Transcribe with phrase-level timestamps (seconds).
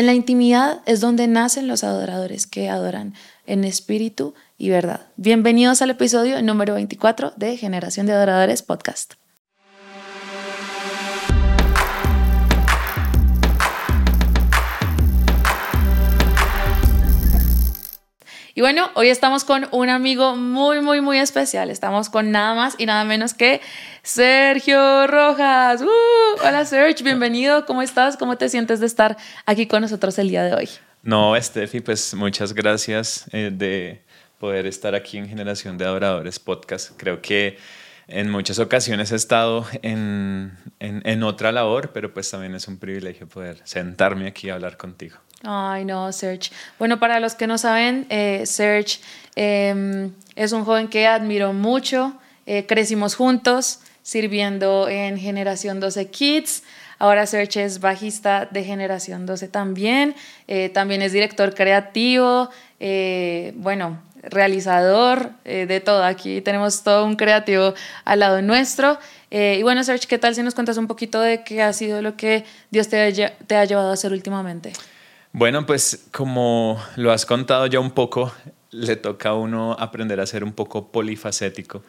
[0.00, 3.12] En la intimidad es donde nacen los adoradores que adoran
[3.44, 5.08] en espíritu y verdad.
[5.18, 9.19] Bienvenidos al episodio número 24 de Generación de Adoradores Podcast.
[18.60, 21.70] Y bueno, hoy estamos con un amigo muy, muy, muy especial.
[21.70, 23.62] Estamos con nada más y nada menos que
[24.02, 25.80] Sergio Rojas.
[25.80, 26.46] ¡Uh!
[26.46, 27.64] Hola Sergio, bienvenido.
[27.64, 28.18] ¿Cómo estás?
[28.18, 29.16] ¿Cómo te sientes de estar
[29.46, 30.68] aquí con nosotros el día de hoy?
[31.02, 34.02] No, Steffi, pues muchas gracias eh, de
[34.38, 36.90] poder estar aquí en Generación de Adoradores Podcast.
[36.98, 37.56] Creo que
[38.08, 42.78] en muchas ocasiones he estado en, en, en, otra labor, pero pues también es un
[42.78, 45.16] privilegio poder sentarme aquí a hablar contigo.
[45.42, 46.50] Ay, no, Serge.
[46.78, 49.00] Bueno, para los que no saben, eh, Serge
[49.36, 52.14] em, es un joven que admiro mucho.
[52.46, 56.62] Eh, crecimos juntos sirviendo en Generación 12 Kids.
[56.98, 60.14] Ahora Serge es bajista de Generación 12 también.
[60.46, 62.50] Eh, también es director creativo.
[62.78, 66.04] Eh, bueno, realizador de todo.
[66.04, 67.72] Aquí tenemos todo un creativo
[68.04, 68.98] al lado nuestro.
[69.30, 72.16] y bueno, Serge, ¿qué tal si nos cuentas un poquito de qué ha sido lo
[72.16, 74.72] que Dios te, te ha llevado a hacer últimamente?
[75.32, 78.32] Bueno, pues como lo has contado ya un poco,
[78.72, 81.84] le toca a uno aprender a ser un poco polifacético.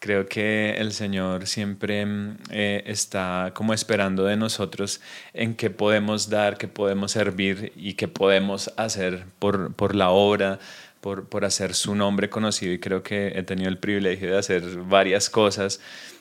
[0.00, 5.00] Creo que el Señor siempre mm, eh, está como esperando de nosotros
[5.34, 10.58] en qué podemos dar, qué podemos servir y qué podemos hacer por, por la obra,
[11.00, 12.72] por, por hacer su nombre conocido.
[12.72, 15.80] Y creo que he tenido el privilegio de hacer varias cosas.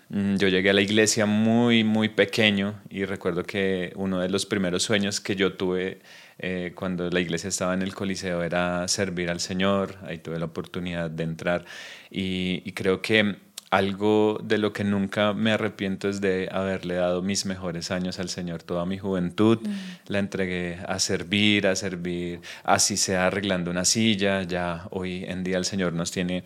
[0.10, 4.46] Mm, yo llegué a la iglesia muy, muy pequeño y recuerdo que uno de los
[4.46, 6.02] primeros sueños que yo tuve
[6.42, 10.46] eh, cuando la iglesia estaba en el Coliseo era servir al Señor, ahí tuve la
[10.46, 11.66] oportunidad de entrar.
[12.10, 13.36] Y, creo que
[13.72, 18.30] algo de lo que nunca me arrepiento es de haberle dado mis mejores años al
[18.30, 19.60] Señor, toda mi juventud.
[19.62, 19.74] Mm.
[20.08, 25.58] la entregué a servir, a servir, así sea arreglando una silla, ya hoy en día
[25.58, 26.46] el Señor nos tiene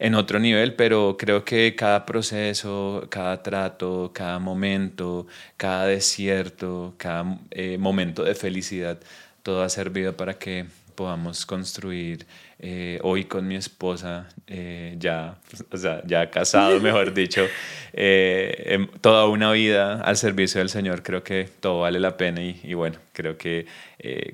[0.00, 5.26] en otro nivel, pero creo que cada proceso, cada trato, cada momento,
[5.58, 8.98] cada desierto, cada eh, momento de felicidad,
[9.42, 10.64] todo ha servido para que
[10.94, 12.26] podamos construir
[12.58, 15.36] eh, hoy con mi esposa, eh, ya,
[15.70, 17.46] o sea, ya casado, mejor dicho,
[17.92, 21.02] em, toda una vida al servicio del Señor.
[21.02, 23.66] Creo que todo vale la pena y, y bueno, creo que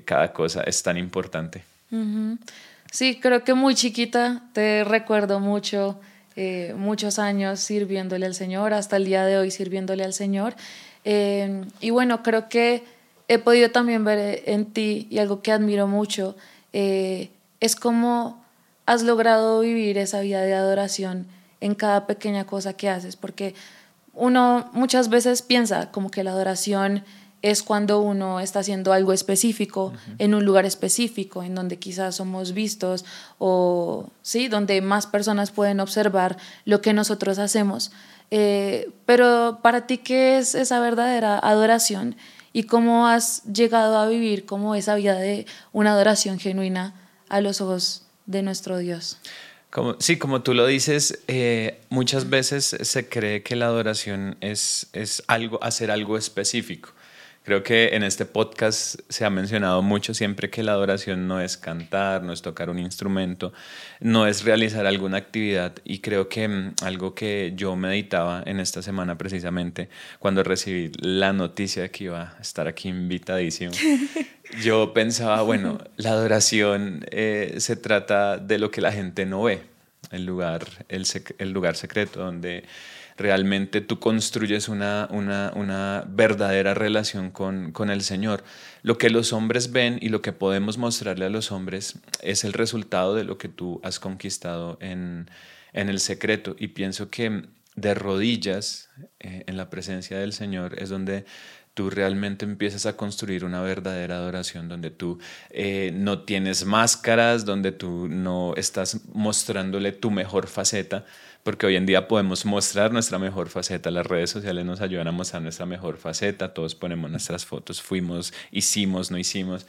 [0.05, 1.63] cada cosa es tan importante.
[2.91, 5.99] Sí, creo que muy chiquita te recuerdo mucho,
[6.35, 10.55] eh, muchos años sirviéndole al Señor, hasta el día de hoy sirviéndole al Señor.
[11.03, 12.83] Eh, y bueno, creo que
[13.27, 16.35] he podido también ver en ti y algo que admiro mucho,
[16.73, 18.43] eh, es cómo
[18.85, 21.27] has logrado vivir esa vida de adoración
[21.59, 23.53] en cada pequeña cosa que haces, porque
[24.13, 27.03] uno muchas veces piensa como que la adoración
[27.41, 32.53] es cuando uno está haciendo algo específico en un lugar específico, en donde quizás somos
[32.53, 33.05] vistos
[33.37, 37.91] o sí, donde más personas pueden observar lo que nosotros hacemos.
[38.31, 42.15] Eh, pero para ti, ¿qué es esa verdadera adoración?
[42.53, 46.95] ¿Y cómo has llegado a vivir como esa vida de una adoración genuina
[47.29, 49.19] a los ojos de nuestro Dios?
[49.69, 54.87] Como, sí, como tú lo dices, eh, muchas veces se cree que la adoración es,
[54.93, 56.89] es algo, hacer algo específico.
[57.47, 61.55] Creo que en este podcast se ha mencionado mucho siempre que la adoración no es
[61.55, 63.53] cantar, no es tocar un instrumento,
[64.01, 65.71] no es realizar alguna actividad.
[65.85, 69.87] Y creo que mm, algo que yo meditaba en esta semana precisamente,
[70.19, 73.71] cuando recibí la noticia de que iba a estar aquí invitadísimo,
[74.61, 79.61] yo pensaba, bueno, la adoración eh, se trata de lo que la gente no ve,
[80.11, 81.05] el lugar, el,
[81.37, 82.65] el lugar secreto donde
[83.17, 88.43] realmente tú construyes una, una, verdadera relación con, con, el Señor.
[88.83, 92.53] Lo que los hombres ven y lo que podemos mostrarle a los hombres es el
[92.53, 95.29] resultado de lo que tú has conquistado en,
[95.73, 96.55] en el secreto.
[96.59, 97.43] Y pienso que
[97.75, 98.89] de rodillas
[99.19, 101.25] eh, en la presencia del Señor es donde
[101.77, 105.19] tú realmente empiezas a construir una verdadera adoración donde tú
[105.51, 111.05] eh, no tienes máscaras, donde tú no estás mostrándole tu mejor faceta,
[111.47, 115.13] porque hoy en día podemos mostrar nuestra mejor faceta, las redes sociales nos ayudan a
[115.13, 119.65] mostrar nuestra mejor faceta, todos ponemos nuestras fotos, fuimos, hicimos, no hicimos,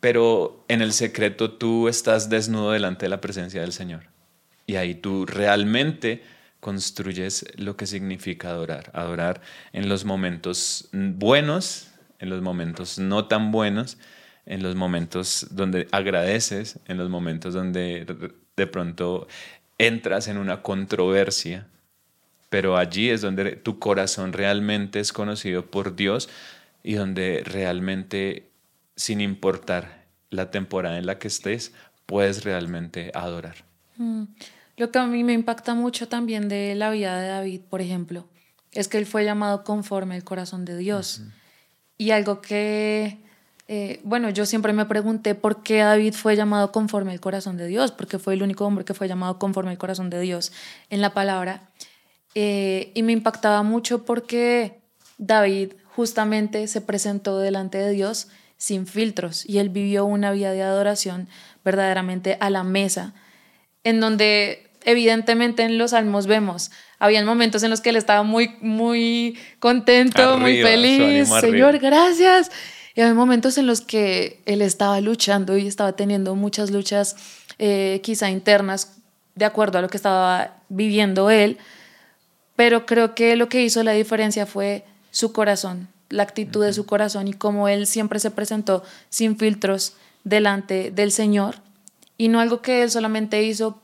[0.00, 4.04] pero en el secreto tú estás desnudo delante de la presencia del Señor.
[4.64, 6.22] Y ahí tú realmente
[6.58, 9.42] construyes lo que significa adorar, adorar
[9.74, 11.88] en los momentos buenos,
[12.18, 13.98] en los momentos no tan buenos,
[14.46, 18.06] en los momentos donde agradeces, en los momentos donde
[18.56, 19.26] de pronto
[19.86, 21.66] entras en una controversia,
[22.48, 26.28] pero allí es donde tu corazón realmente es conocido por Dios
[26.82, 28.50] y donde realmente
[29.00, 31.72] sin importar la temporada en la que estés,
[32.04, 33.56] puedes realmente adorar.
[33.96, 34.24] Mm.
[34.76, 38.28] Lo que a mí me impacta mucho también de la vida de David, por ejemplo,
[38.72, 41.22] es que él fue llamado conforme al corazón de Dios.
[41.96, 43.18] Y algo que,
[43.72, 47.68] eh, bueno, yo siempre me pregunté por qué David fue llamado conforme al corazón de
[47.68, 50.50] Dios, porque fue el único hombre que fue llamado conforme al corazón de Dios
[50.88, 51.70] en la palabra.
[52.34, 54.80] Eh, y me impactaba mucho porque
[55.18, 58.26] David justamente se presentó delante de Dios
[58.56, 61.28] sin filtros y él vivió una vida de adoración
[61.64, 63.14] verdaderamente a la mesa,
[63.84, 68.56] en donde evidentemente en los salmos vemos, habían momentos en los que él estaba muy,
[68.62, 72.50] muy contento, muy feliz, Señor, gracias.
[72.94, 77.16] Y había momentos en los que él estaba luchando y estaba teniendo muchas luchas
[77.58, 78.96] eh, quizá internas
[79.34, 81.58] de acuerdo a lo que estaba viviendo él,
[82.56, 86.84] pero creo que lo que hizo la diferencia fue su corazón, la actitud de su
[86.84, 89.94] corazón y cómo él siempre se presentó sin filtros
[90.24, 91.56] delante del Señor
[92.18, 93.80] y no algo que él solamente hizo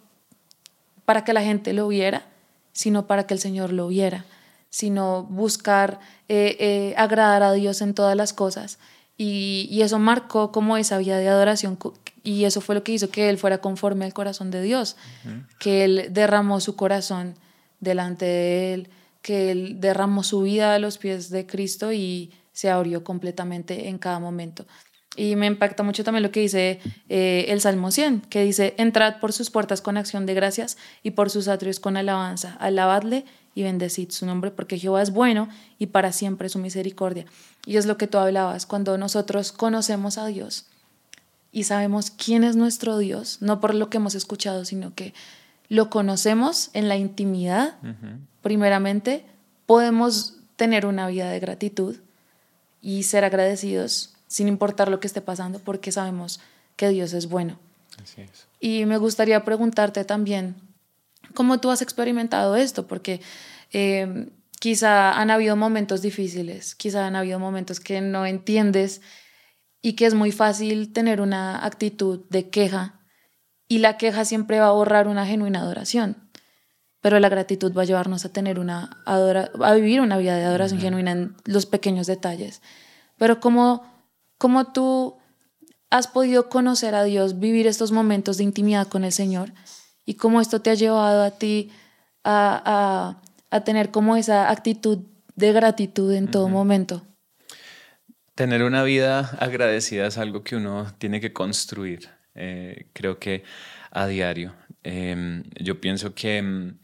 [1.06, 2.26] para que la gente lo viera,
[2.72, 4.26] sino para que el Señor lo viera,
[4.68, 8.78] sino buscar eh, eh, agradar a Dios en todas las cosas.
[9.18, 11.78] Y, eso marcó como esa vida de adoración
[12.22, 14.96] y eso fue lo que hizo que él fuera conforme al corazón de Dios,
[15.58, 17.34] que él derramó su corazón
[17.80, 18.88] delante de él,
[19.22, 23.98] que él derramó su vida a los pies de Cristo y se abrió completamente en
[23.98, 24.66] cada momento.
[25.16, 29.18] Y me impacta mucho también lo que dice eh, el Salmo 100, que dice, entrad
[29.18, 33.24] por sus puertas con acción de gracias y por sus atrios con alabanza, alabadle
[33.56, 35.48] y bendecid su nombre, porque Jehová es bueno
[35.78, 37.24] y para siempre su misericordia.
[37.64, 40.66] Y es lo que tú hablabas, cuando nosotros conocemos a Dios
[41.52, 45.14] y sabemos quién es nuestro Dios, no por lo que hemos escuchado, sino que
[45.70, 47.76] lo conocemos en la intimidad,
[48.42, 49.24] primeramente,
[49.64, 51.96] podemos tener una vida de gratitud
[52.82, 56.40] y ser agradecidos sin importar lo que esté pasando, porque sabemos
[56.76, 57.58] que Dios es bueno.
[58.60, 60.56] Y me gustaría preguntarte también,
[61.34, 62.86] ¿cómo tú has experimentado esto?
[62.86, 63.20] Porque
[63.72, 64.30] eh,
[64.60, 69.00] quizá han habido momentos difíciles, quizá han habido momentos que no entiendes
[69.82, 73.00] y que es muy fácil tener una actitud de queja
[73.68, 76.16] y la queja siempre va a borrar una genuina adoración.
[77.00, 80.80] Pero la gratitud va a llevarnos a tener una a vivir una vida de adoración
[80.80, 82.62] genuina en los pequeños detalles.
[83.16, 83.84] Pero como
[84.38, 85.16] cómo tú
[85.90, 89.52] has podido conocer a Dios, vivir estos momentos de intimidad con el Señor
[90.06, 91.70] y cómo esto te ha llevado a ti
[92.24, 93.20] a,
[93.64, 94.98] tener como esa actitud
[95.34, 97.02] de gratitud en todo momento.
[98.34, 103.44] Tener una vida agradecida es algo que uno tiene que construir, eh, creo que
[103.90, 104.54] a diario.
[104.82, 106.74] Em, yo pienso que,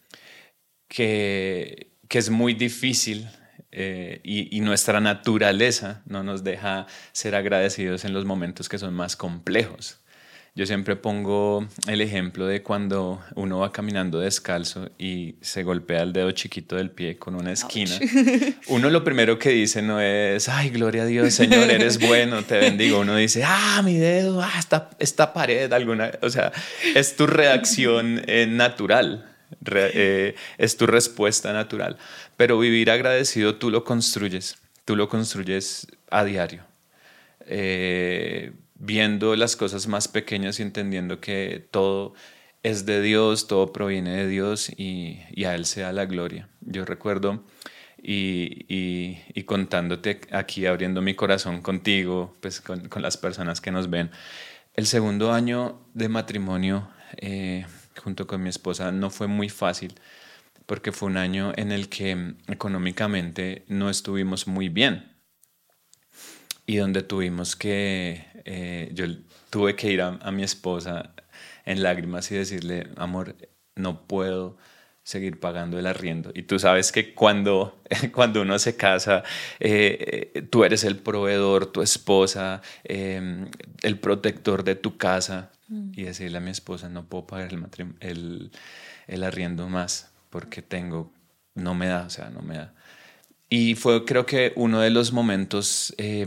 [0.89, 3.29] que, que es muy difícil
[3.75, 9.17] eh, y, nuestra naturaleza no nos deja ser agradecidos en los momentos que son más
[9.17, 10.02] complejos.
[10.55, 16.13] Yo siempre pongo el ejemplo de cuando uno va caminando descalzo y se golpea el
[16.13, 17.99] dedo chiquito del pie con una esquina.
[18.69, 22.59] Uno lo primero que dice no es, ay, gloria a Dios, Señor, eres bueno, te
[22.59, 23.01] bendigo.
[23.01, 26.11] Uno dice, ah, mi dedo, ah, esta, esta pared, alguna.
[26.21, 26.53] O sea,
[26.95, 29.31] es tu reacción eh, natural.
[29.65, 31.97] Eh, es tu respuesta natural.
[32.37, 36.63] Pero vivir agradecido tú lo construyes, tú lo construyes a diario,
[37.47, 42.15] eh, viendo las cosas más pequeñas y entendiendo que todo
[42.65, 46.48] es de Dios, todo proviene de Dios y, a Él sea la gloria.
[46.60, 47.44] Yo recuerdo
[48.03, 54.10] y, contándote aquí, abriendo mi corazón contigo, pues con, las personas que nos ven,
[54.74, 57.65] el segundo año de matrimonio eh,
[58.03, 59.94] junto con mi esposa no fue muy fácil
[60.67, 65.12] porque fue un año en el que económicamente no estuvimos muy bien
[66.67, 69.07] y donde tuvimos que, eh, yo
[69.51, 71.15] tuve que ir a, mi esposa
[71.65, 73.37] en lágrimas y decirle, amor,
[73.75, 74.57] no puedo
[75.03, 76.31] seguir pagando el arriendo.
[76.35, 77.81] Y tú sabes que cuando,
[78.13, 79.25] cuando uno se casa,
[79.61, 83.49] eh, eh, tú eres el proveedor, tu esposa, em,
[83.83, 85.51] el protector de tu casa.
[85.69, 85.93] Mm.
[85.97, 87.67] Y decirle a mi esposa, no puedo pagar el,
[88.01, 88.51] el,
[89.09, 91.13] el arriendo más porque tengo,
[91.55, 92.73] no me da, o sea, no me da.
[93.55, 96.27] Y fue creo que uno de los momentos eh,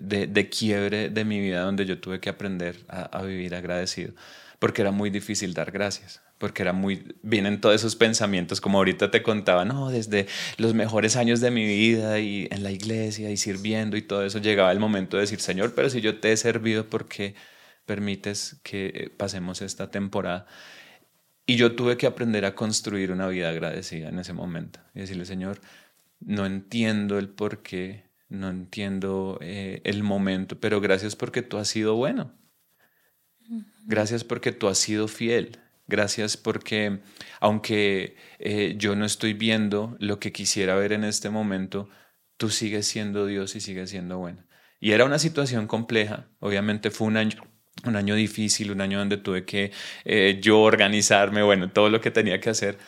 [0.00, 4.12] de, quiebre de mi vida donde yo tuve que aprender a, vivir agradecido,
[4.58, 9.10] porque era muy difícil dar gracias, porque era muy, vienen todos esos pensamientos, como ahorita
[9.10, 10.26] te contaba, no, desde
[10.58, 14.38] los mejores años de mi vida y en la iglesia y sirviendo y todo eso,
[14.38, 17.34] llegaba el momento de decir, Señor, pero si yo te he servido, ¿por qué
[17.86, 20.44] permites que pasemos esta temporada?
[21.46, 25.24] Y yo tuve que aprender a construir una vida agradecida en ese momento y decirle,
[25.24, 25.62] Señor,
[26.20, 31.68] no entiendo el por qué no entiendo eh, el momento, pero gracias porque tú has
[31.68, 32.34] sido bueno.
[33.86, 35.58] Gracias porque tú has sido fiel.
[35.86, 37.00] Gracias porque
[37.40, 41.88] aunque eh, yo no estoy viendo lo que quisiera ver en este momento,
[42.36, 44.44] tú sigues siendo Dios y sigues siendo bueno.
[44.80, 47.42] Y era una situación compleja, obviamente fue un año,
[47.84, 49.72] un año difícil, un año donde tuve que
[50.04, 52.78] eh, yo organizarme, bueno, todo lo que tenía que hacer.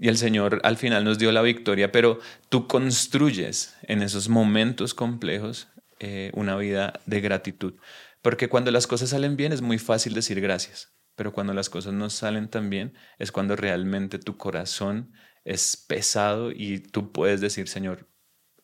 [0.00, 4.94] Y el Señor al final nos dio la victoria, pero tú construyes en esos momentos
[4.94, 7.74] complejos eh, una vida de gratitud.
[8.22, 11.92] Porque cuando las cosas salen bien es muy fácil decir gracias, pero cuando las cosas
[11.92, 15.12] no salen tan bien es cuando realmente tu corazón
[15.44, 18.06] es pesado y tú puedes decir, Señor,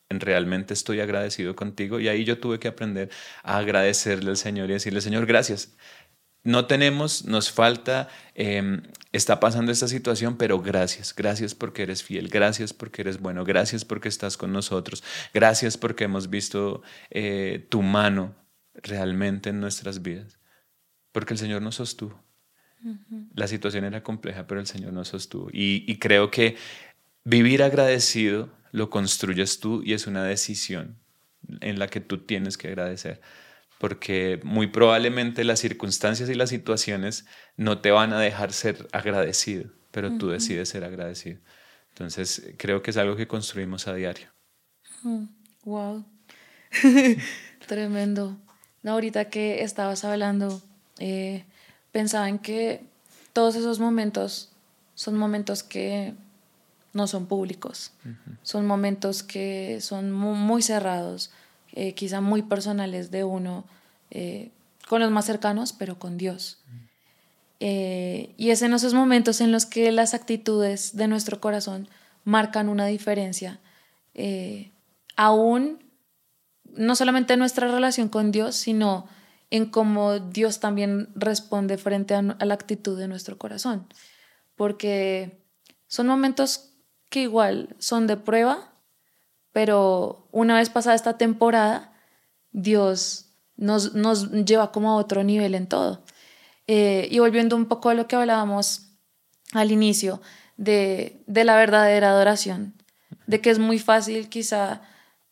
[0.09, 1.99] realmente estoy agradecido contigo.
[1.99, 3.09] Y ahí yo tuve que aprender
[3.43, 5.75] a agradecerle al Señor y decirle, Señor, gracias.
[6.45, 12.29] No tenemos, nos falta, em, está pasando esta situación, pero gracias, gracias porque eres fiel,
[12.29, 17.81] gracias porque eres bueno, gracias porque estás con nosotros, gracias porque hemos visto eh, tu
[17.81, 18.35] mano
[18.75, 20.37] realmente en nuestras vidas,
[21.11, 22.23] porque el Señor nos sostuvo.
[23.33, 25.49] La situación era compleja, pero el Señor nos sostuvo.
[25.51, 26.55] y creo que
[27.23, 30.99] vivir agradecido lo construyes tú y es una decisión
[31.61, 33.19] en la que tú tienes que agradecer.
[33.79, 37.25] Porque muy probablemente las circunstancias y las situaciones
[37.57, 41.39] no te van a dejar ser agradecido, pero tú decides ser agradecido.
[41.89, 44.27] Entonces, creo que es algo que construimos a diario.
[45.63, 46.05] Wow.
[47.67, 48.37] Tremendo.
[48.83, 50.61] No, ahorita que estabas hablando,
[50.99, 51.45] eh,
[51.91, 52.83] pensaba en que
[53.33, 54.51] todos esos momentos
[54.93, 56.13] son momentos que
[56.93, 57.91] no son públicos.
[58.41, 61.31] Son momentos que son muy, cerrados,
[61.75, 63.65] eh, quizá muy personales de uno,
[64.09, 64.51] eh,
[64.87, 66.59] con los más cercanos, pero con Dios.
[67.59, 71.87] Eh, y es en esos momentos en los que las actitudes de nuestro corazón
[72.23, 73.59] marcan una diferencia,
[75.17, 75.83] aún
[76.63, 79.07] no solamente en nuestra relación con Dios, sino
[79.51, 83.87] en cómo Dios también responde frente a la actitud de nuestro corazón.
[84.55, 85.41] Porque
[85.87, 86.71] son momentos
[87.09, 88.74] que igual son de prueba,
[89.55, 91.93] pero una vez pasada esta temporada,
[92.51, 96.03] Dios nos, nos lleva como a otro nivel en todo.
[96.67, 98.89] Eh, y volviendo un poco a lo que hablábamos
[99.53, 100.21] al inicio
[100.57, 102.73] de, de la verdadera adoración,
[103.27, 104.81] de que es muy fácil quizá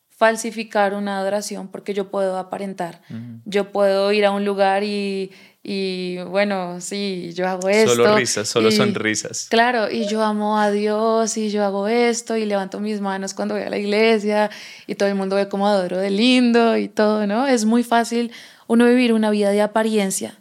[0.08, 3.02] falsificar una adoración porque yo puedo aparentar,
[3.44, 5.32] yo puedo ir a un lugar y,
[5.66, 7.94] y bueno, sí, yo hago esto.
[7.94, 9.46] Solo risas, solo sonrisas.
[9.48, 13.54] Claro, y yo amo a Dios y yo hago esto y levanto mis manos cuando
[13.54, 14.50] voy a la iglesia
[14.86, 17.46] y todo el mundo ve como adoro de lindo y todo, ¿no?
[17.46, 18.30] Es muy fácil
[18.66, 20.38] uno vivir una vida de apariencia.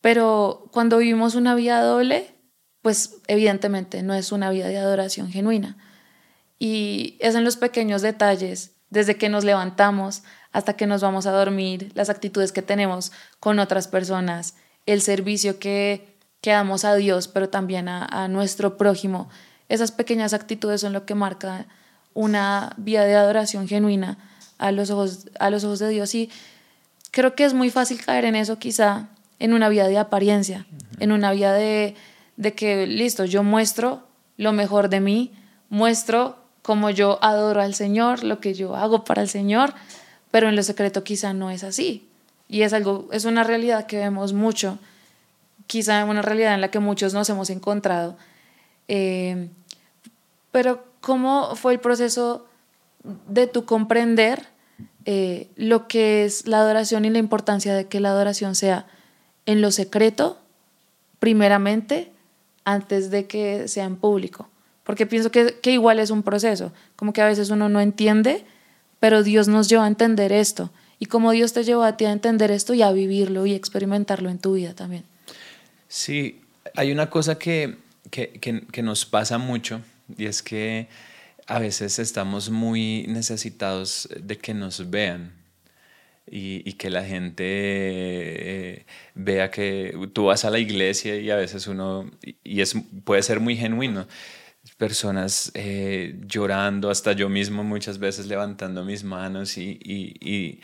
[0.00, 2.36] Pero cuando vivimos una vida doble,
[2.82, 5.76] pues evidentemente no es una vida de adoración genuina.
[6.60, 11.32] Y es en los pequeños detalles, desde que nos levantamos hasta que nos vamos a
[11.32, 14.54] dormir, las actitudes que tenemos con otras personas,
[14.86, 19.28] el servicio que, que damos a Dios, pero también a, nuestro prójimo.
[19.68, 21.66] Esas pequeñas actitudes son lo que marca
[22.14, 24.18] una vida de adoración genuina
[24.56, 26.14] a los ojos, a los ojos de Dios.
[26.14, 26.30] Y
[27.10, 30.66] creo que es muy fácil caer en eso quizá en una vida de apariencia,
[30.98, 31.94] en una vida de,
[32.36, 35.32] de que, listo, yo muestro lo mejor de mí,
[35.68, 39.72] muestro cómo yo adoro al Señor, lo que yo hago para el Señor,
[40.30, 42.06] pero en lo secreto quizá no es así.
[42.46, 44.78] Y es algo, es una realidad que vemos mucho,
[45.66, 48.18] quizá una realidad en la que muchos nos hemos encontrado.
[48.86, 49.48] Eh,
[50.52, 52.44] pero ¿cómo fue el proceso
[53.28, 54.44] de tu comprender
[55.06, 58.84] eh, lo que es la adoración y la importancia de que la adoración sea
[59.46, 60.36] en lo secreto,
[61.18, 62.12] primeramente,
[62.66, 64.50] antes de que sea en público?
[64.88, 68.44] Porque pienso que, que igual es un proceso, como que a veces uno no entiende
[69.00, 70.70] pero Dios nos lleva a entender esto.
[70.98, 74.30] Y como Dios te llevó a ti a entender esto y a vivirlo y experimentarlo
[74.30, 75.04] en tu vida también.
[75.86, 76.40] Sí,
[76.74, 77.76] hay una cosa que,
[78.10, 79.80] que, que, nos pasa mucho
[80.16, 80.88] y es que
[81.46, 85.32] a veces estamos muy necesitados de que nos vean.
[86.30, 91.36] Y, y, que la gente eh, vea que tú vas a la iglesia y a
[91.36, 92.10] veces uno,
[92.44, 94.06] y es, puede ser muy genuino,
[94.76, 100.60] personas eh, llorando, hasta yo mismo muchas veces levantando mis manos y, y,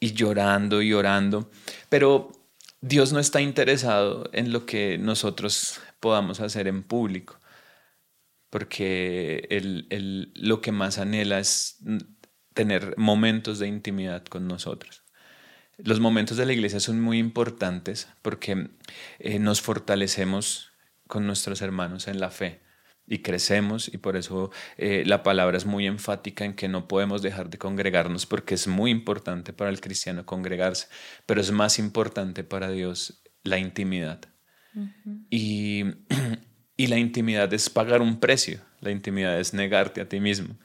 [0.00, 1.50] y, llorando y orando.
[1.88, 2.32] Pero
[2.80, 7.40] Dios no está interesado en lo que nosotros podamos hacer en público,
[8.50, 9.48] porque
[10.34, 11.78] lo que más anhela es
[12.54, 15.02] tener momentos de intimidad con nosotros.
[15.78, 18.70] Los momentos de la iglesia son muy importantes porque
[19.18, 20.72] eh, nos fortalecemos
[21.06, 22.65] con nuestros hermanos en la fe
[23.06, 27.22] y crecemos y por eso eh, la palabra es muy enfática en que no podemos
[27.22, 30.88] dejar de congregarnos porque es muy importante para el cristiano congregarse,
[31.24, 34.20] pero es más importante para Dios la intimidad.
[35.30, 35.84] y,
[36.76, 40.56] y la intimidad es pagar un precio, la intimidad es negarte a ti mismo.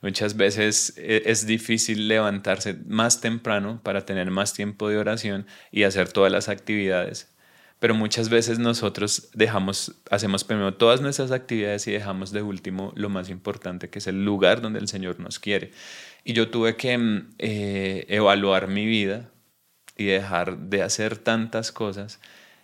[0.00, 5.82] Muchas veces eh, es difícil levantarse más temprano para tener más tiempo de oración y
[5.82, 7.34] hacer todas las actividades
[7.78, 13.08] pero muchas veces nosotros dejamos, hacemos primero todas nuestras actividades y dejamos de último lo
[13.08, 15.70] más importante, que es el lugar donde el Señor nos quiere.
[16.24, 19.30] Y yo tuve que mm, eh, evaluar mi vida
[19.96, 22.20] y dejar de hacer tantas cosas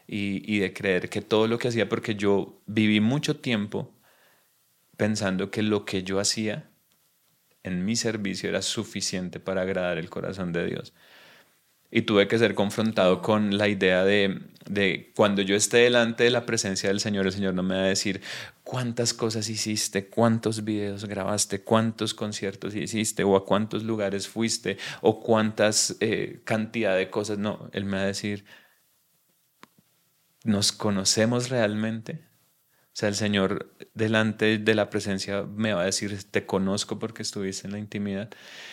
[0.07, 3.95] y, y de creer que todo lo que hacía, porque yo viví mucho tiempo
[4.97, 6.71] pensando que lo que yo hacía
[7.63, 10.93] en mi servicio era suficiente para agradar el corazón de Dios
[11.95, 16.31] y tuve que ser confrontado con la idea de, de, cuando yo esté delante de
[16.31, 18.21] la presencia del Señor, el Señor no me va a decir
[18.65, 25.21] cuántas cosas hiciste, cuántos videos grabaste, cuántos conciertos hiciste o a cuántos lugares fuiste o
[25.21, 27.39] cuántas eh, cantidad de cosas.
[27.39, 28.45] No, Él me va a decir,
[30.43, 32.25] ¿nos conocemos realmente?
[32.87, 37.23] O sea, el Señor delante de la presencia me va a decir, te conozco porque
[37.23, 38.31] estuviste en la intimidad.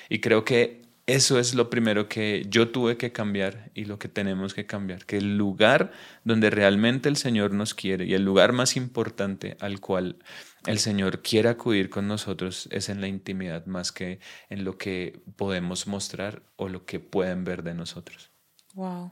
[0.10, 4.08] Y creo que eso es lo primero que yo tuve que cambiar y lo que
[4.08, 5.92] tenemos que cambiar, que el lugar
[6.24, 10.20] donde realmente el Señor nos quiere y el lugar más importante al cual
[10.66, 15.22] el Señor quiere acudir con nosotros es en la intimidad más que en lo que
[15.36, 18.32] podemos mostrar o lo que pueden ver de nosotros.
[18.74, 19.12] Wow.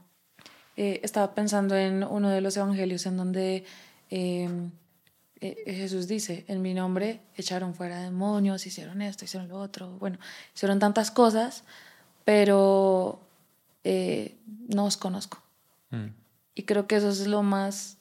[0.76, 3.64] Eh, estaba pensando en uno de los evangelios en donde
[4.08, 4.70] em,
[5.40, 10.18] eh, Jesús dice, en mi nombre echaron fuera demonios, hicieron esto, hicieron lo otro, bueno,
[10.54, 11.64] hicieron tantas cosas,
[12.30, 13.18] pero
[13.82, 14.36] eh,
[14.68, 15.42] no os conozco.
[15.90, 16.10] Mm.
[16.54, 17.96] Y creo que eso es lo más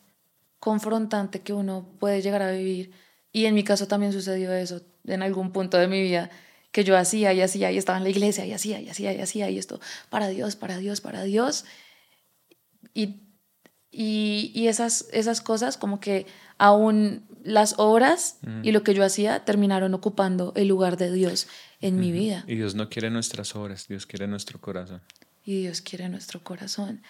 [0.60, 2.92] confrontante que uno puede llegar a vivir.
[3.32, 6.30] Y en mi caso también sucedió eso en algún punto de mi vida,
[6.72, 9.20] que yo hacía y hacía y estaba en la iglesia y hacía y hacía y
[9.20, 9.80] hacía y esto,
[10.12, 11.66] para Dios, para Dios, para Dios.
[12.94, 13.16] Y,
[13.92, 16.26] y, y esas, esas cosas como que
[16.58, 21.48] aún las obras y lo que yo hacía terminaron ocupando el lugar de Dios
[21.82, 22.44] en mi vida.
[22.48, 25.02] Y Dios no quiere nuestras obras, Dios quiere nuestro corazón.
[25.46, 27.02] Y Dios quiere nuestro corazón.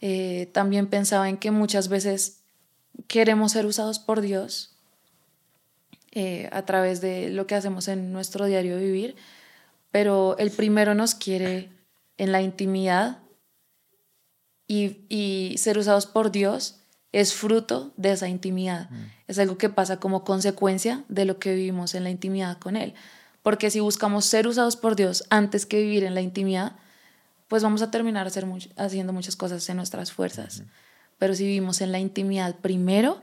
[0.00, 2.40] Eh, también pensaba en que muchas veces
[3.06, 4.76] queremos ser usados por Dios
[6.12, 9.16] eh, a través de lo que hacemos en nuestro diario vivir,
[9.90, 11.70] pero el primero nos quiere
[12.18, 13.18] en la intimidad
[14.68, 16.78] y, y ser usados por Dios
[17.12, 18.90] es fruto de esa intimidad.
[18.90, 19.04] Mm.
[19.28, 22.94] Es algo que pasa como consecuencia de lo que vivimos en la intimidad con Él.
[23.42, 26.76] Porque si buscamos ser usados por Dios antes que vivir en la intimidad,
[27.48, 30.64] pues vamos a terminar hacer haciendo muchas cosas en nuestras fuerzas.
[31.18, 33.22] Pero si vivimos en la intimidad primero,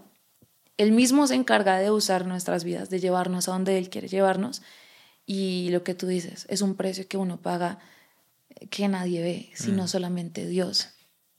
[0.77, 4.63] Él mismo se encarga de usar nuestras vidas, de llevarnos a donde Él quiere llevarnos.
[5.27, 7.77] Y lo que tú dices, es un precio que uno paga
[8.71, 9.88] que nadie ve, sino mm.
[9.88, 10.94] solamente Dios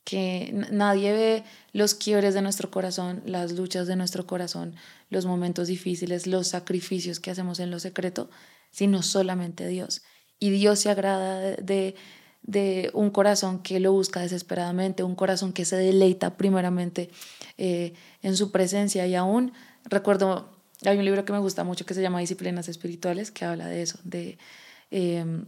[0.06, 4.76] que nadie ve los quiebres de nuestro corazón, las luchas de nuestro corazón,
[5.10, 8.30] los momentos difíciles, los sacrificios que hacemos en lo secreto,
[8.70, 10.02] sino solamente Dios.
[10.38, 11.96] Y Dios se agrada de,
[12.42, 17.10] de un corazón que lo busca desesperadamente, un corazón que se deleita primeramente
[17.58, 17.92] eh,
[18.22, 19.08] en su presencia.
[19.08, 19.52] Y aún
[19.86, 23.66] recuerdo, hay un libro que me gusta mucho que se llama Disciplinas Espirituales, que habla
[23.66, 24.38] de eso, de,
[24.92, 25.46] em,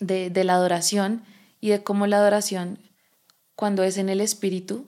[0.00, 1.22] de, de la adoración
[1.60, 2.78] y de cómo la adoración
[3.56, 4.86] cuando es en el Espíritu,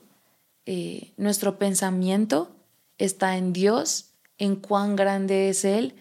[0.65, 2.55] eh, nuestro pensamiento
[2.97, 5.95] está en Dios, en cuán grande es Él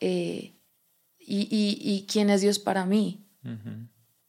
[0.00, 0.54] eh,
[1.18, 3.26] y, quién es Dios para mí.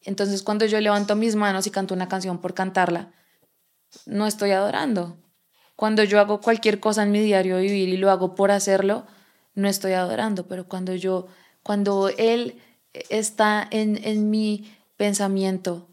[0.01, 3.11] Entonces cuando yo levanto mis manos y canto una canción por cantarla,
[4.05, 5.17] no estoy adorando.
[5.75, 9.05] Cuando yo hago cualquier cosa en mi diario vivir y lo hago por hacerlo,
[9.53, 11.27] no estoy adorando, pero cuando yo,
[11.61, 12.59] cuando Él
[13.09, 15.92] está en, en mi pensamiento,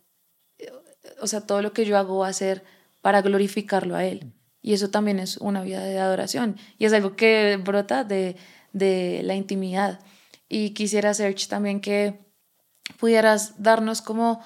[1.21, 2.65] o sea, todo lo que yo hago va a ser
[3.01, 4.33] para glorificarlo a Él.
[4.63, 6.57] Y eso también es una vida de adoración.
[6.79, 8.37] Y es algo que brota de,
[8.73, 10.01] de la intimidad.
[10.49, 12.19] Y quisiera, Serge, también que
[12.99, 14.43] pudieras darnos como,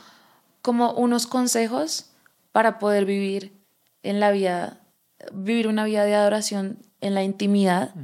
[0.62, 2.10] como unos consejos
[2.52, 3.52] para poder vivir
[4.02, 4.80] en la vida,
[5.32, 7.94] vivir una vida de adoración en la intimidad,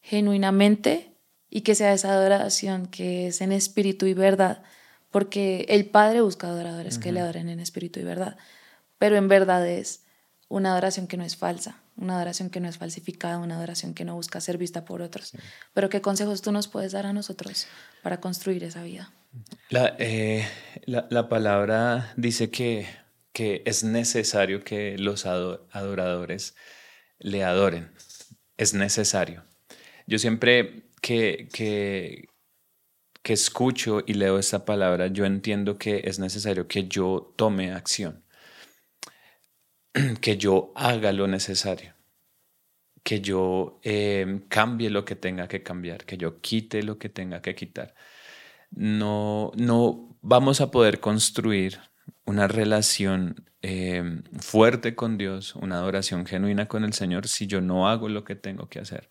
[0.00, 1.14] genuinamente,
[1.50, 4.62] y que sea esa adoración que es en espíritu y verdad,
[5.14, 8.36] porque el Padre busca adoradores que le adoren en espíritu y verdad,
[8.98, 10.02] pero en verdad es
[10.48, 14.04] una adoración que no es falsa, una adoración que no es falsificada, una adoración que
[14.04, 15.30] no busca ser vista por otros.
[15.72, 17.68] Pero ¿qué consejos tú nos puedes dar a nosotros
[18.02, 19.12] para construir esa vida?
[19.68, 20.48] La, eh,
[20.84, 22.88] la, palabra dice que,
[23.32, 26.56] que es necesario que los adoradores
[27.20, 27.92] le adoren.
[28.56, 29.44] Es necesario.
[30.08, 32.30] yo siempre que, que,
[33.24, 38.22] que escucho y leo esta palabra, yo entiendo que es necesario que yo tome acción,
[40.20, 41.94] que yo haga lo necesario,
[43.02, 47.40] que yo em, cambie lo que tenga que cambiar, que yo quite lo que tenga
[47.40, 47.94] que quitar.
[48.70, 51.80] No, no vamos a poder construir
[52.26, 57.88] una relación em, fuerte con Dios, una adoración genuina con el Señor si yo no
[57.88, 59.08] hago lo que tengo que hacer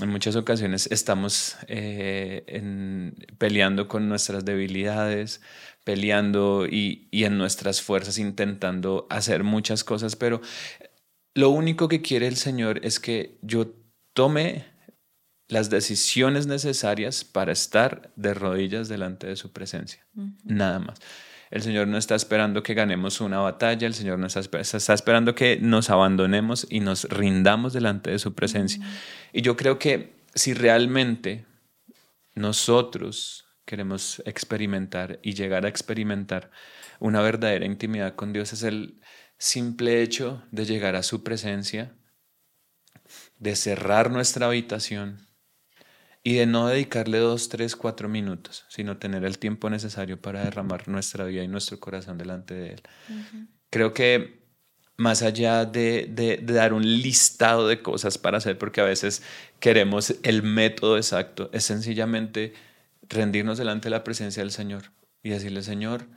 [0.00, 5.40] en muchas ocasiones estamos eh, peleando con nuestras debilidades,
[5.84, 10.40] peleando y, en nuestras fuerzas intentando hacer muchas cosas, pero
[11.34, 13.72] lo único que quiere el Señor es que yo
[14.12, 14.66] tome
[15.48, 20.06] las decisiones necesarias para estar de rodillas delante de su presencia.
[20.42, 20.98] Nada más.
[21.50, 25.34] El Señor no está esperando que ganemos una batalla, el Señor no está, está esperando
[25.34, 28.84] que nos abandonemos y nos rindamos delante de su presencia.
[29.32, 31.46] Y yo creo que si realmente
[32.34, 36.50] nosotros queremos experimentar y llegar a experimentar
[36.98, 39.00] una verdadera intimidad con Dios, es el
[39.38, 41.94] simple hecho de llegar a su presencia,
[43.38, 45.26] de cerrar nuestra habitación
[46.26, 50.88] y de no dedicarle dos, tres, cuatro minutos, sino tener el tiempo necesario para derramar
[50.88, 52.82] nuestra vida y nuestro corazón delante de Él.
[53.68, 54.42] Creo que
[54.96, 59.22] más allá de, de, dar un listado de cosas para hacer, porque a veces
[59.60, 62.54] queremos el método exacto, es sencillamente
[63.02, 66.08] rendirnos delante de la presencia del Señor y decirle, Señor,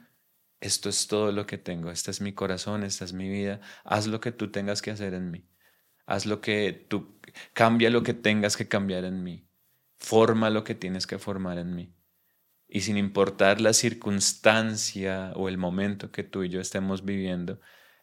[0.62, 4.08] esto es todo lo que tengo, este es mi corazón, esta es mi vida, haz
[4.08, 5.50] lo que tú tengas que hacer en mí,
[6.06, 7.20] haz lo que tú,
[7.52, 9.47] cambia lo que tengas que cambiar en mí
[9.98, 11.94] forma lo que tienes que formar en mí.
[12.68, 17.62] Y sin importar la circunstancia o el momento que tú y yo estemos viviendo,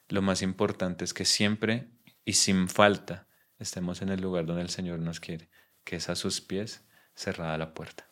[0.09, 1.91] lo más importante es que siempre
[2.25, 3.27] y sin falta
[3.59, 5.51] estemos en el lugar donde el Señor nos quiere,
[5.85, 8.09] que es a sus pies cerrada la puerta.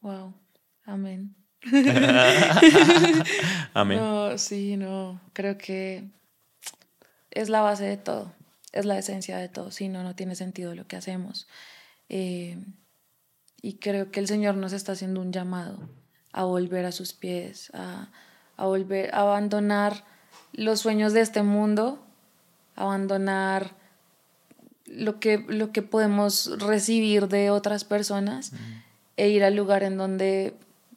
[0.00, 0.34] Wow,
[0.84, 1.34] amén.
[3.74, 3.98] amén.
[3.98, 6.10] No, sí, no, creo que
[7.30, 8.32] es la base de todo,
[8.72, 11.46] es la esencia de todo, si no, no tiene sentido lo que hacemos.
[12.08, 12.58] Eh,
[13.62, 15.88] y creo que el Señor nos está haciendo un llamado
[16.32, 18.10] a volver a sus pies, a,
[18.56, 20.04] a volver a abandonar
[20.52, 22.04] los sueños de este mundo,
[22.74, 23.76] abandonar
[24.86, 28.52] lo que, lo que podemos recibir de otras personas
[29.16, 30.54] e ir al lugar en donde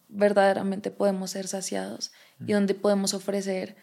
[0.09, 2.11] verdaderamente podemos ser saciados
[2.45, 3.75] y donde podemos ofrecer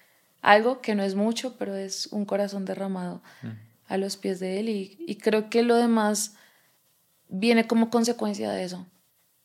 [0.42, 3.22] algo que no es mucho, pero es un corazón derramado
[3.86, 4.68] a los pies de Él.
[4.68, 6.34] Y, y creo que lo demás
[7.32, 8.86] viene como consecuencia de eso.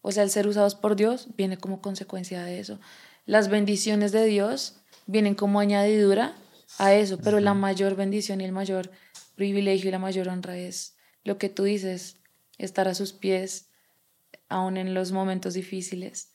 [0.02, 2.80] O sea, el ser usados por Dios viene como consecuencia de eso.
[3.26, 6.36] Las bendiciones de Dios vienen como añadidura
[6.78, 8.92] a eso, pero la mayor bendición y el mayor
[9.36, 12.18] privilegio y la mayor honra es lo que tú dices,
[12.58, 13.70] estar a sus pies,
[14.50, 16.34] aún en los momentos difíciles,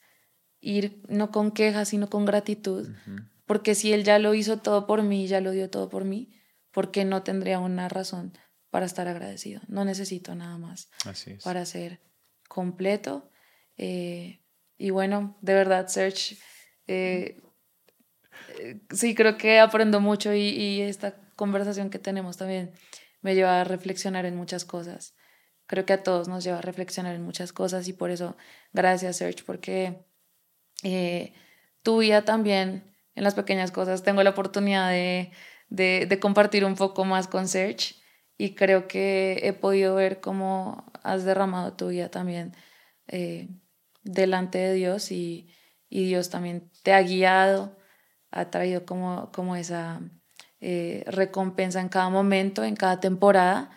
[0.59, 2.89] ir no con quejas, sino con gratitud,
[3.45, 6.29] porque si Él ya lo hizo todo por mí, ya lo dio todo por mí,
[6.71, 8.33] ¿por qué no tendría una razón
[8.73, 9.61] para estar agradecido.
[9.67, 10.89] No necesito nada más
[11.43, 11.99] para ser
[12.47, 13.29] completo.
[13.77, 14.39] Eh,
[14.79, 16.39] y bueno, de verdad, Search,
[16.87, 17.39] eh,
[18.57, 22.71] eh, sí creo que aprendo mucho y, y, esta conversación que tenemos también
[23.21, 25.13] me lleva a reflexionar en muchas cosas.
[25.67, 28.35] Creo que a todos nos lleva a reflexionar en muchas cosas y por eso,
[28.71, 30.03] gracias, Search, porque
[31.83, 35.31] tu vida también, en las pequeñas cosas, tengo la oportunidad de,
[35.69, 38.01] de, de compartir un poco más con Search
[38.37, 42.55] y creo que he podido ver cómo has derramado tu vida también
[43.07, 43.49] eh,
[44.03, 45.49] delante de Dios y,
[45.89, 47.77] y, Dios también te ha guiado,
[48.31, 50.01] ha traído como, como esa
[50.59, 53.69] eh, recompensa en cada momento, en cada temporada.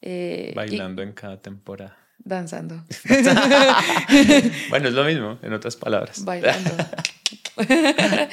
[0.00, 1.96] Eh, Bailando en cada temporada.
[2.18, 2.82] Danzando.
[4.70, 6.24] bueno, es lo mismo, en otras palabras.
[6.24, 6.70] Bailando.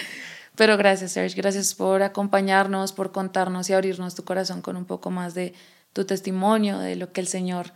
[0.56, 5.10] Pero gracias, Serge, gracias por acompañarnos, por contarnos y abrirnos tu corazón con un poco
[5.10, 5.54] más de
[5.94, 7.72] tu testimonio, de lo que el Señor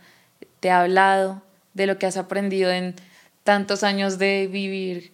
[0.60, 1.42] te ha hablado,
[1.74, 2.94] de lo que has aprendido en
[3.42, 5.12] tantos años de vivir,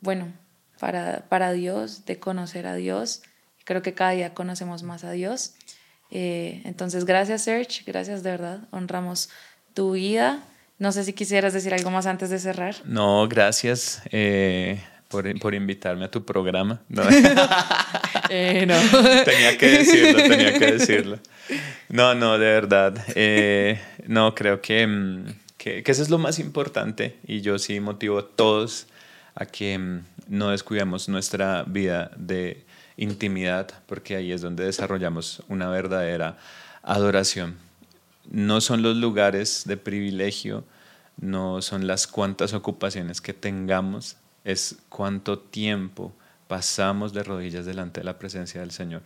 [0.00, 0.32] bueno,
[0.78, 3.22] para, para Dios, de conocer a Dios.
[3.64, 5.54] Creo que cada día conocemos más a Dios.
[6.10, 9.30] Eh, entonces, gracias, Serge, gracias de verdad, honramos
[9.74, 10.42] tu vida.
[10.78, 12.76] No sé si quisieras decir algo más antes de cerrar.
[12.84, 14.02] No, gracias.
[14.10, 16.80] Eh, por, por invitarme a tu programa.
[16.88, 17.02] No.
[18.30, 18.74] eh, no.
[19.24, 21.18] tenía que decirlo, tenía que decirlo.
[21.88, 23.04] No, no, de verdad.
[23.14, 25.24] Eh, no, creo que, mm,
[25.56, 28.86] que, que, eso es lo más importante y yo sí motivo a todos
[29.34, 32.64] a que mm, no descuidemos nuestra vida de
[32.96, 36.36] intimidad porque ahí es donde desarrollamos una verdadera
[36.82, 37.56] adoración.
[38.30, 40.64] no son los lugares de privilegio,
[41.18, 46.12] no son las cuantas ocupaciones que tengamos, es cuánto tiempo
[46.46, 49.02] pasamos de rodillas delante de la presencia del Señor.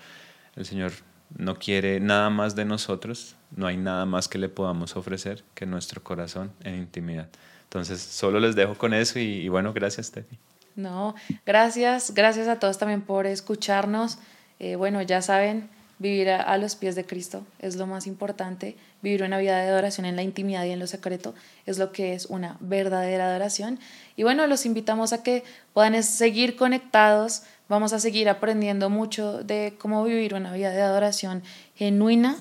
[0.56, 0.92] El Señor
[1.36, 5.66] no quiere nada más de nosotros, no hay nada más que le podamos ofrecer que
[5.66, 7.28] nuestro corazón en intimidad.
[7.64, 10.38] Entonces, solo les dejo con eso y, bueno, gracias, Steffi.
[10.74, 14.18] No, gracias, gracias a todos también por escucharnos.
[14.58, 18.76] Eh, bueno, ya saben, vivir a, los pies de Cristo es lo más importante.
[19.02, 21.34] Vivir una vida de adoración en la intimidad y en lo secreto
[21.66, 23.78] es lo que es una verdadera adoración.
[24.16, 27.42] Y bueno, los invitamos a que puedan seguir conectados.
[27.68, 31.42] Vamos a seguir aprendiendo mucho de cómo vivir una vida de adoración
[31.74, 32.36] genuina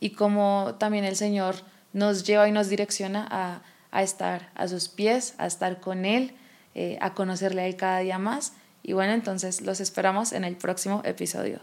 [0.00, 1.56] y cómo también el Señor
[1.92, 6.34] nos lleva y nos direcciona a, estar a sus pies, a estar con Él,
[6.74, 8.54] eh, a conocerle a Él cada día más.
[8.82, 11.60] Y bueno, entonces los esperamos en el próximo episodio.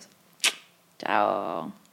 [1.00, 1.89] 再见。